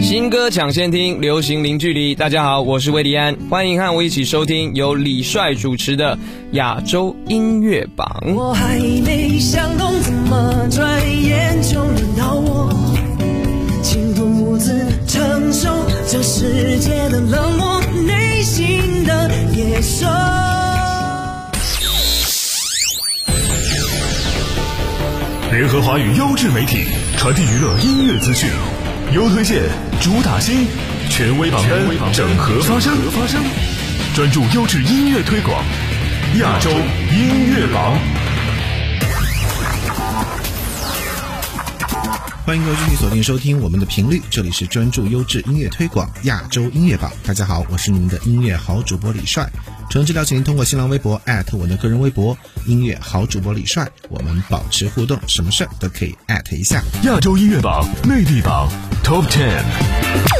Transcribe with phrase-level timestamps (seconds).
[0.00, 2.14] 新歌抢先听，流行零距离。
[2.14, 6.18] 大家好，我是魏迪安，欢迎和我一起收听由李帅主持的
[6.52, 8.20] 亚洲音乐榜。
[8.34, 12.72] 我还没想通，怎么转眼就轮到我，
[13.82, 15.68] 请独自承受
[16.08, 20.06] 这世界的冷漠，内心的野兽。
[25.52, 26.84] 联合华语优质媒体，
[27.18, 28.48] 传递娱乐音乐资讯，
[29.12, 29.64] 优推荐，
[30.00, 30.68] 主打新，
[31.08, 32.96] 权威榜单，整合发声，
[34.14, 35.64] 专注优质音乐推广，
[36.38, 37.98] 亚洲音乐榜。
[42.46, 47.10] 欢迎各位继续锁定收听我们的频率，这里是专注优质音乐推广亚洲音乐榜。
[47.24, 49.48] 大家好，我是你们的音乐好主播李帅。
[49.90, 56.80] 诚挚邀请您通过新浪微博艾特我的个人微博音乐好主播李帅，我们保持互动，什么事儿都可以艾特一下。
[57.02, 58.68] 亚洲音乐榜内地榜
[59.10, 59.64] Top Ten，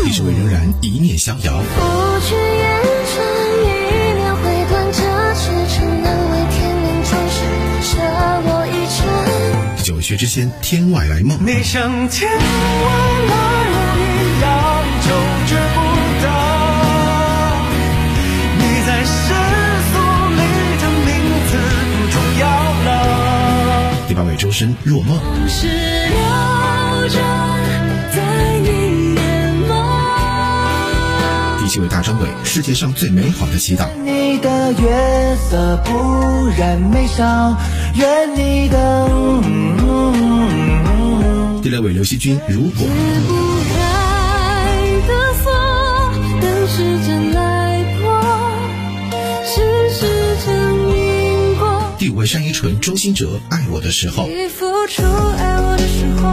[0.07, 1.61] 一首仍然一念逍遥。
[1.75, 3.27] 不去言传，
[3.65, 3.67] 一
[4.15, 5.01] 念回断，这
[5.35, 7.43] 痴情难为天命壮士，
[7.83, 7.99] 舍
[8.47, 9.83] 我一程。
[9.83, 11.37] 九穴之间，天外来梦。
[11.45, 12.39] 你像天外
[13.27, 13.35] 来
[13.73, 13.75] 物
[14.07, 14.49] 一样，
[15.03, 15.09] 就
[15.49, 15.77] 觉不
[16.23, 16.31] 到。
[18.57, 19.35] 你在世
[19.91, 19.99] 俗
[20.31, 20.43] 里
[20.79, 21.11] 的名
[21.51, 21.59] 字
[21.91, 22.47] 不重要
[22.85, 22.89] 了。
[24.07, 25.17] 第八位周深，若梦。
[25.17, 27.19] 往事流转
[31.71, 33.87] 七位大张伟，世界上最美好的祈祷。
[34.05, 37.57] 你的月色不染眉梢，
[37.95, 39.07] 愿你的。
[41.63, 42.85] 第六位刘惜君，如果。
[43.69, 43.79] 解
[45.07, 45.53] 的锁，
[46.41, 48.21] 等时针来破，
[49.47, 50.01] 是时
[50.45, 51.85] 针因果。
[51.97, 54.27] 第五位单依纯，周兴哲，爱我的时候。
[54.27, 56.29] 你付出爱我的时候，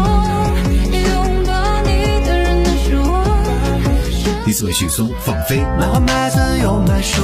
[4.47, 4.49] 我。
[4.49, 5.57] 第四位许嵩，放飞。
[5.77, 7.21] 买花买籽又买书，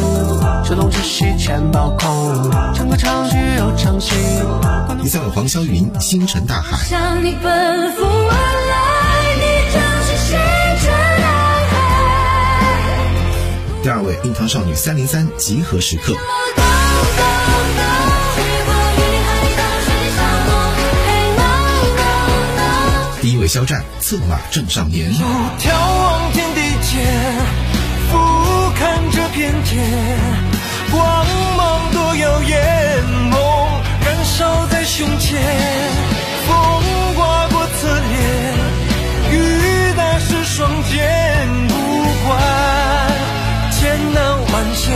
[0.66, 4.14] 手动止息钱包空，唱歌唱剧又唱戏。
[5.02, 6.76] 第三位黄霄云，星辰大海。
[6.84, 8.36] 向你奔赴而
[8.70, 9.42] 来，你
[9.72, 10.38] 就是星
[10.82, 10.92] 辰
[11.22, 11.26] 大
[11.72, 11.72] 海。
[13.82, 16.14] 第二位硬糖少女三零三，集合时刻。
[23.22, 25.10] 第一位肖战，策马正少年。
[29.74, 29.82] 这片天，
[30.92, 31.26] 光
[31.58, 33.40] 芒多耀眼，梦
[34.06, 35.42] 燃烧在胸前。
[36.48, 36.54] 风
[37.16, 38.14] 刮过侧脸，
[39.32, 39.34] 雨
[39.98, 41.02] 打湿双肩，
[41.68, 41.74] 不
[42.28, 42.40] 管
[43.72, 44.94] 艰难万险，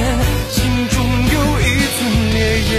[0.51, 0.95] 心中
[1.33, 1.66] 有一
[1.97, 1.99] 尊
[2.35, 2.37] 烈
[2.69, 2.75] 焰。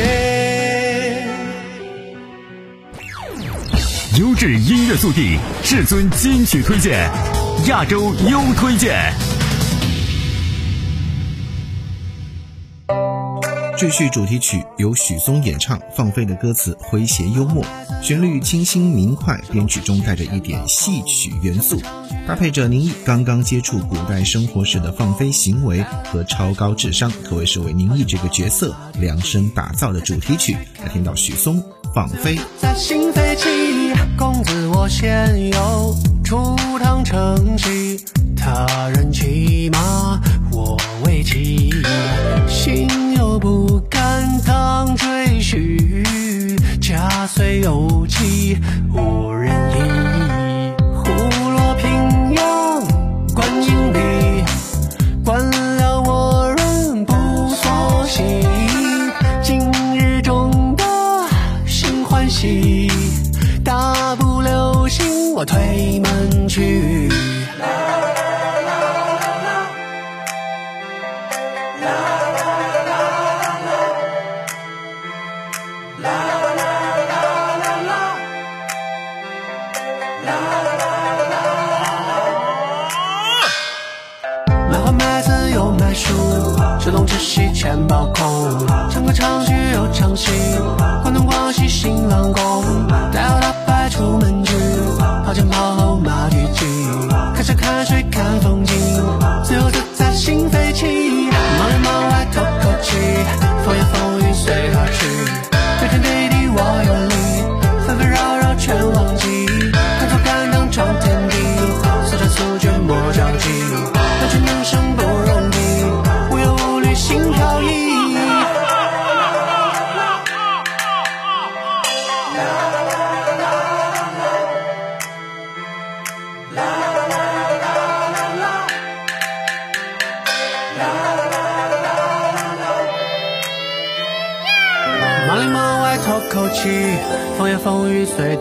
[4.21, 7.11] 优质音乐速递，至尊金曲推荐，
[7.67, 9.13] 亚洲优推荐。
[13.79, 17.65] 赘婿主题曲由许嵩演唱，放飞的歌词诙谐幽默，
[18.03, 21.81] 旋律清新明快，编曲中带着一点戏曲元素，
[22.27, 30.57] 搭配着宁毅刚刚接触古代生活时的放飞行为和超高智商，可谓是为宁毅这个角色量身打造的主题曲。
[30.83, 31.63] 来听到许嵩
[31.95, 32.37] 放飞。
[32.61, 33.49] 在心飞起，
[34.17, 35.95] 公子我先游，
[36.25, 36.37] 出
[36.81, 38.05] 趟城西，
[38.37, 41.71] 他人骑马，我为骑，
[42.49, 42.89] 心
[43.39, 45.07] 不甘当赘
[45.41, 48.59] 婿，家虽有妻，
[48.93, 50.73] 无人依。
[50.93, 51.05] 虎
[51.51, 52.83] 落平阳，
[53.35, 54.45] 观音里，
[55.25, 55.41] 官
[55.77, 57.15] 了我人不
[57.51, 58.23] 所喜。
[59.41, 60.85] 今日终得
[61.65, 62.91] 心欢喜，
[63.65, 67.09] 大步流星我推门去。
[87.59, 88.57] 钱包空，
[88.89, 90.31] 唱歌唱剧又唱戏，
[91.03, 94.55] 广东广西新郎公，带好大牌出门去，
[95.27, 96.65] 跑前跑后马蹄疾，
[97.35, 97.98] 看山看水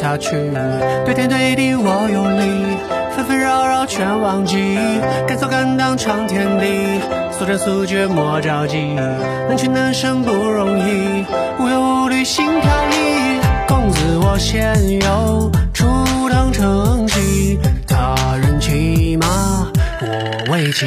[0.08, 0.30] 下去，
[1.04, 2.78] 对天对地我有理，
[3.14, 4.78] 纷纷扰扰全忘记，
[5.28, 7.02] 敢走敢当闯天地，
[7.38, 8.96] 速战速决莫着急，
[9.50, 11.26] 能屈能伸不容易，
[11.60, 15.86] 无忧无虑心飘逸，公子我先有初
[16.30, 19.28] 唐成绩，他人骑马
[20.00, 20.86] 我为骑，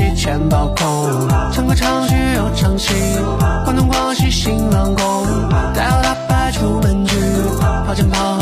[0.00, 2.94] 手动只系钱包空，唱歌唱曲又唱戏，
[3.64, 5.26] 关东广西新郎公，
[5.74, 7.16] 带好打扮出门去，
[7.86, 8.39] 跑前跑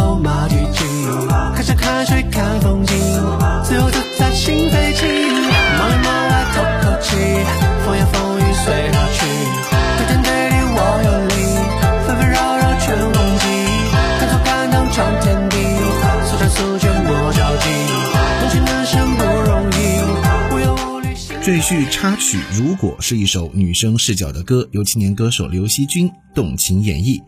[21.48, 27.22] 赘婿插曲《如果》是一首女生视角的歌，由青年歌手刘惜君动情演绎。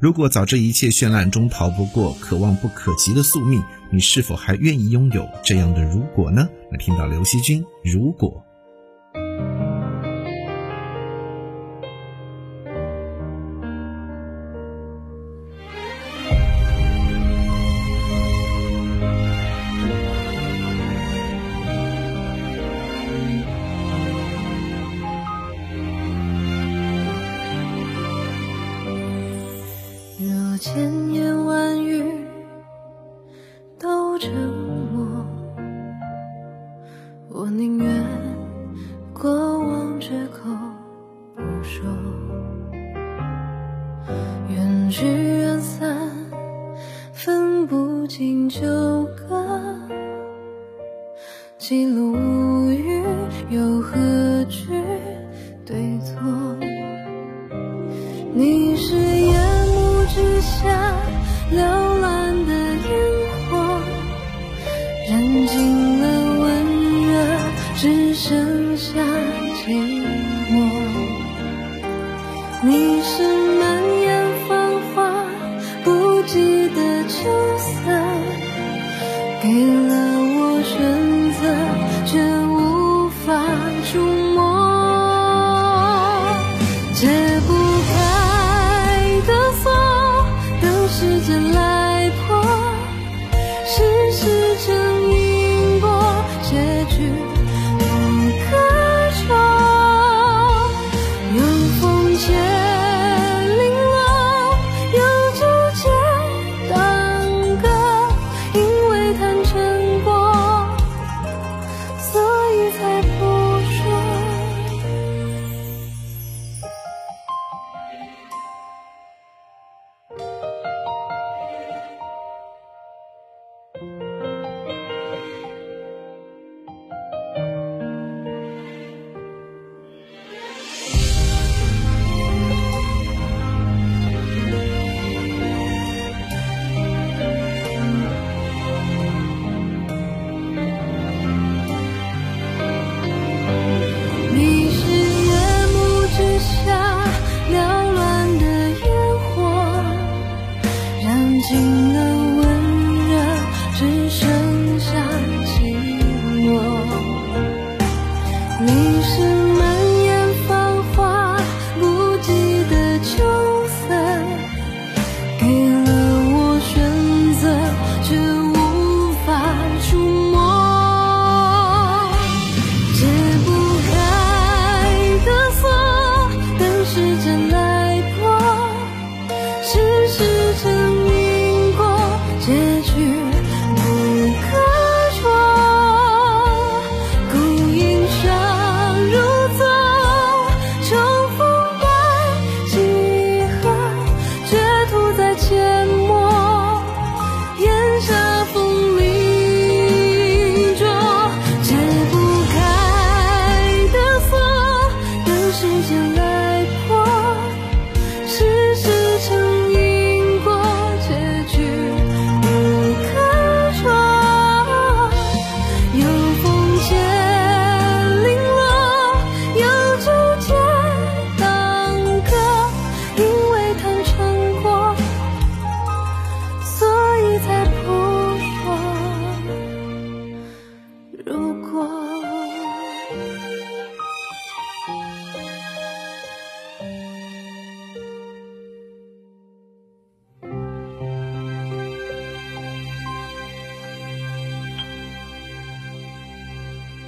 [0.00, 3.62] 如果早知一切绚烂中逃不过可望不可及的宿命，
[3.92, 6.48] 你是否还愿意拥有这样的如果呢？
[6.72, 8.30] 来听到刘惜君《如果》。
[53.56, 53.80] 又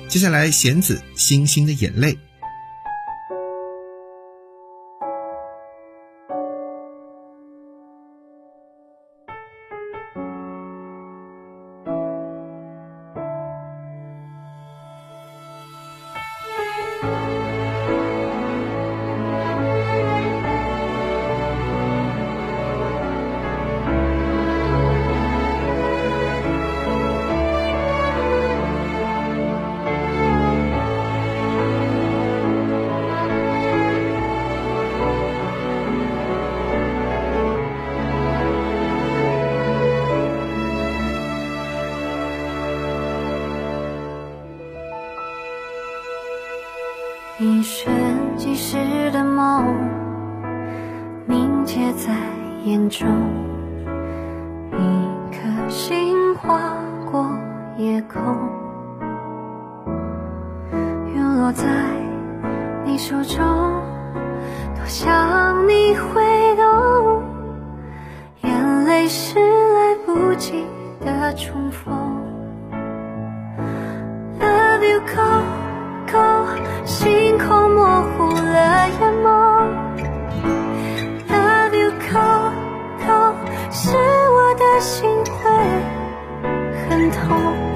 [0.08, 2.12] 接下来，弦子《星星的眼泪》。
[47.40, 47.94] 一瞬
[48.36, 49.64] 即逝的梦，
[51.24, 52.12] 凝结在
[52.64, 53.06] 眼中。
[54.72, 56.58] 一颗心划
[57.08, 57.30] 过
[57.76, 58.20] 夜空，
[61.14, 61.64] 陨落在
[62.84, 63.44] 你手中，
[64.74, 67.22] 多想你会懂。
[68.42, 70.66] 眼泪是来不及
[70.98, 71.94] 的重逢。
[74.40, 75.57] Love you go
[76.10, 76.46] go，
[76.84, 79.26] 星空模糊了眼眸。
[81.28, 82.18] Love you go
[83.06, 83.34] go，
[83.70, 85.50] 是我的心会
[86.88, 87.67] 很痛。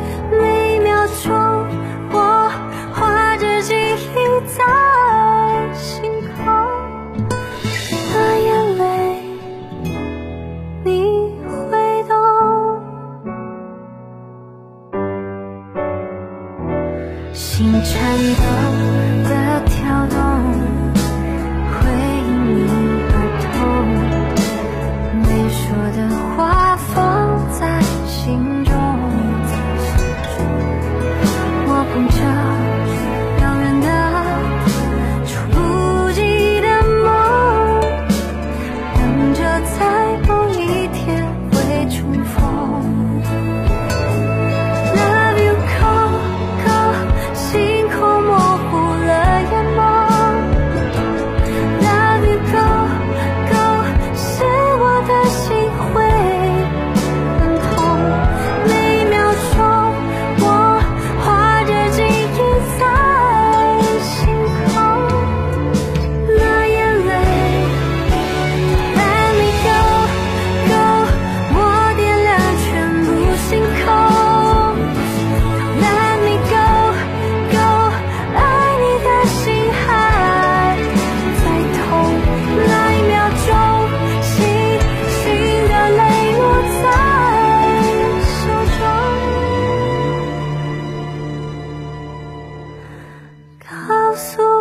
[94.13, 94.52] 告诉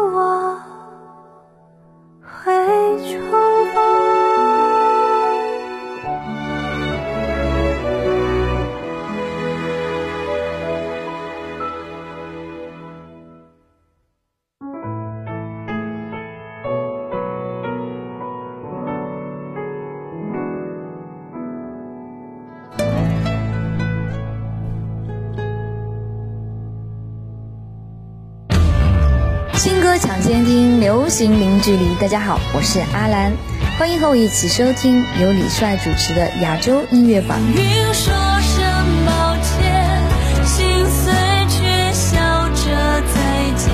[31.21, 31.93] 行零距离。
[31.99, 33.31] 大家好，我是阿兰，
[33.77, 37.39] 欢迎和我一起收听由李帅主持的亚洲音乐榜。
[37.53, 38.11] 云说
[38.41, 40.01] 声抱歉，
[40.47, 41.13] 心碎
[41.47, 43.69] 却笑着再见。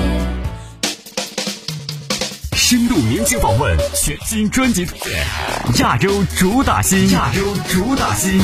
[2.52, 5.24] 深度明星访问，全新专辑推荐，
[5.78, 8.38] 亚洲主打新，亚洲主打新。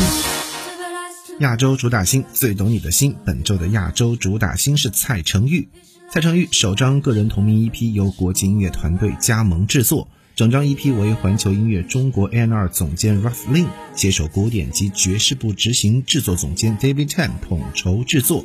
[1.41, 5.69] 亚洲主打星最懂你的心，本周的亚洲主打星是蔡成玉。
[6.15, 10.07] 蔡成玉首张个人同名 EP 由国际音乐团队加盟制作，
[10.37, 13.67] 整张 EP 为环球音乐中国 A&R 总监 Ralph Lin
[13.97, 18.45] 携手古典及爵士部执行制作总监 David Tan 统筹制作。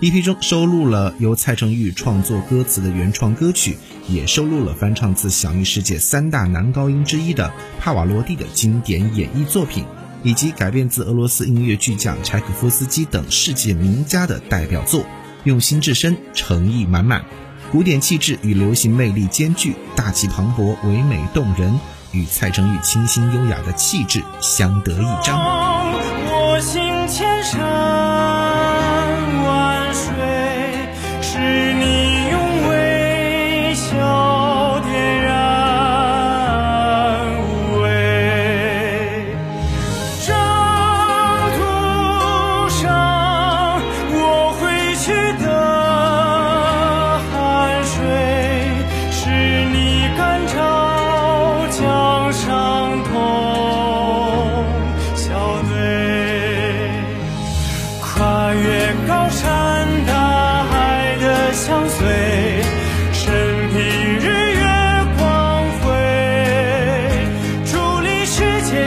[0.00, 3.76] EP 中收录了由蔡成玉创作歌词的原创歌曲，
[4.08, 9.84] 也收录了翻唱自享誉世界三大男高音之一的帕瓦罗蒂的经典演绎作品，
[10.22, 15.04] 以及改编自俄罗斯音乐巨匠柴可夫斯基等世界名家的代表作，
[15.44, 17.24] 用心至深，诚意满满，
[17.70, 21.78] 古典气质与流行魅力兼具，大气磅礴，唯美动人，
[22.12, 25.38] 与蔡成玉清新优雅的气质相得益彰。
[25.38, 27.58] 我心牵手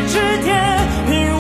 [0.06, 1.37] 之巅，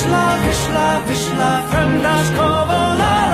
[0.00, 3.29] Wyszla, wyszla, wyszla, from Das Kowola.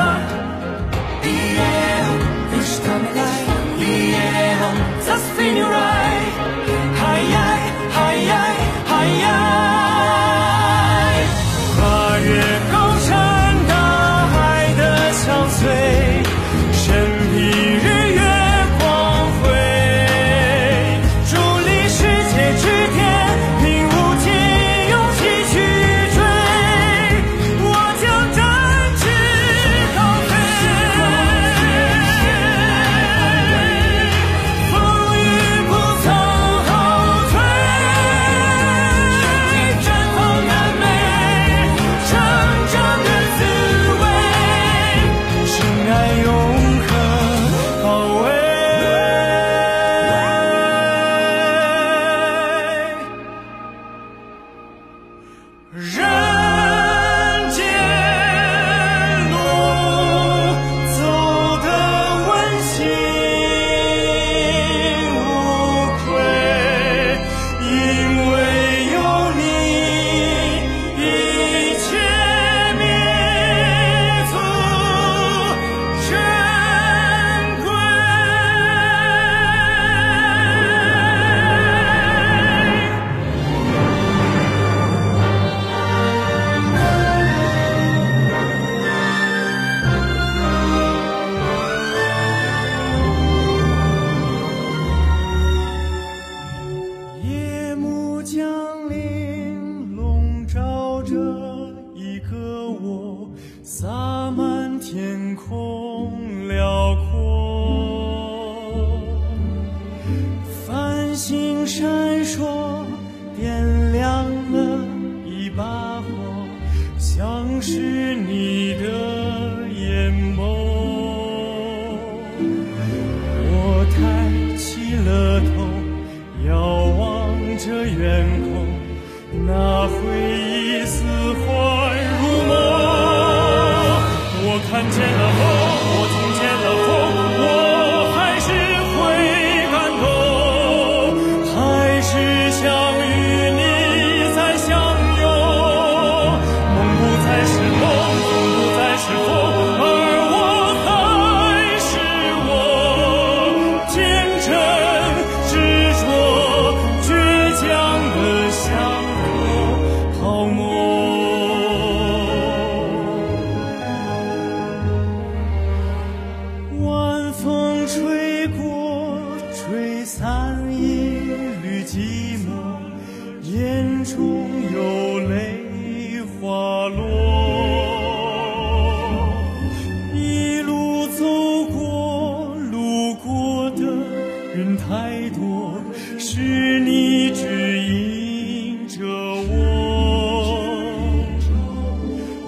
[184.57, 185.79] 人太多
[186.19, 189.53] 是你指引着我。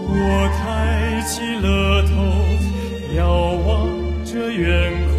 [0.08, 0.16] 我
[0.56, 2.14] 抬起了头
[3.14, 3.20] 遥
[3.66, 3.68] 望
[4.24, 4.90] 着远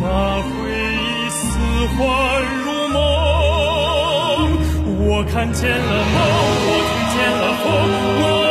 [0.00, 0.06] 那
[0.40, 0.48] 回
[0.94, 1.42] 忆似
[1.96, 1.98] 幻
[2.64, 2.96] 如梦。
[5.00, 6.16] 我看见了梦
[6.64, 7.66] 我听见了风
[8.22, 8.47] 我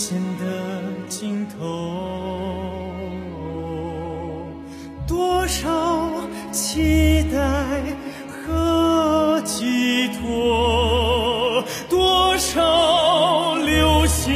[0.00, 0.46] 线的
[1.10, 1.60] 尽头，
[5.06, 5.68] 多少
[6.50, 7.36] 期待
[8.26, 14.32] 和寄托，多少流星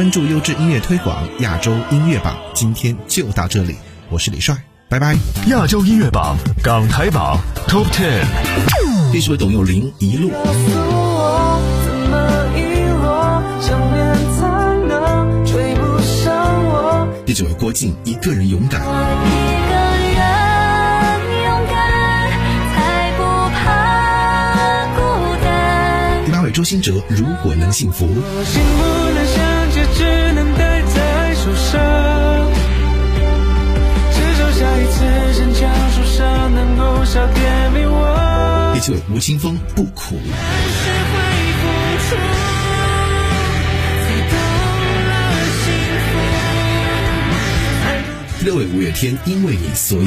[0.00, 3.76] 专注优质音乐推广，亚洲音乐榜，今天就到这里。
[4.08, 4.56] 我是李帅，
[4.88, 5.14] 拜拜。
[5.48, 8.24] 亚洲音乐榜港台榜 Top Ten。
[9.12, 10.30] 这是为董又霖一路。
[10.30, 12.16] 告诉我怎么
[12.56, 12.62] 遗
[13.02, 14.48] 落，想念才
[14.88, 16.32] 能追不上
[16.64, 17.06] 我。
[17.26, 18.80] 第九位郭靖一个人勇敢。
[18.80, 18.84] 一
[19.68, 19.74] 个
[20.16, 20.24] 人
[21.44, 21.76] 勇敢，
[22.72, 24.98] 才不怕孤
[25.44, 26.24] 单。
[26.24, 28.08] 第八位周兴哲如果能幸福。
[39.12, 40.18] 吴青峰不苦。
[48.42, 50.06] 六位五月天因为你所以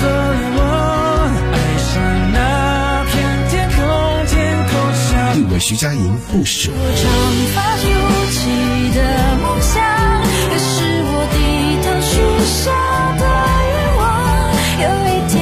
[0.00, 0.60] 所以我
[1.52, 1.92] 爱上
[2.32, 3.14] 那片
[3.48, 3.78] 天空，
[4.26, 4.34] 天
[4.66, 6.72] 空下第五位徐佳莹不舍。
[6.72, 6.74] 长
[7.54, 7.82] 发筑
[8.32, 8.40] 起
[8.92, 8.98] 的
[9.40, 9.72] 梦想，
[10.50, 10.74] 也是
[11.06, 11.36] 我低
[11.84, 12.12] 头许
[12.44, 12.62] 下
[13.20, 13.22] 的
[13.70, 14.02] 愿望。
[14.82, 15.38] 有一天，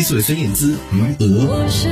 [0.00, 1.46] 第四位孙燕姿余额。
[1.46, 1.90] 我是。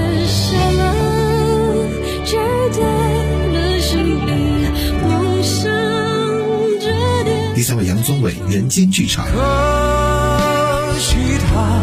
[7.54, 9.26] 第三位杨宗纬人间剧场。
[9.26, 11.16] 可惜
[11.50, 11.82] 它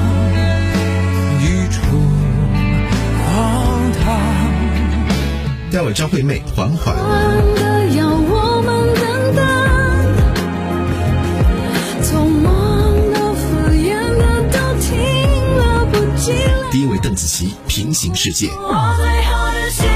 [1.41, 1.81] 一出
[3.23, 4.49] 荒唐。
[5.69, 8.24] 第二位张惠妹缓缓。
[17.75, 18.47] 平行世界。
[18.51, 19.94] 我最后的心